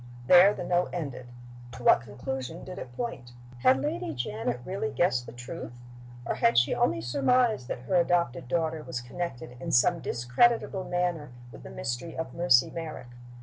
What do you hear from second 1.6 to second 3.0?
To what conclusion did it